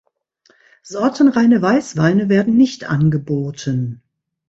Sortenreine 0.81 1.61
Weißweine 1.61 2.27
werden 2.27 2.57
nicht 2.57 2.85
angeboten. 2.85 4.01